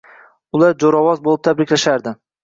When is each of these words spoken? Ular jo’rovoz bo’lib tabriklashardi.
Ular 0.59 0.71
jo’rovoz 0.83 1.21
bo’lib 1.27 1.43
tabriklashardi. 1.49 2.15